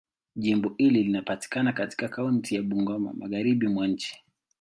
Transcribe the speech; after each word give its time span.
Jimbo 0.35 0.73
hili 0.77 1.03
linapatikana 1.03 1.73
katika 1.73 2.07
kaunti 2.07 2.55
ya 2.55 2.61
Bungoma, 2.61 3.13
Magharibi 3.13 3.67
mwa 3.67 3.87
nchi. 3.87 4.23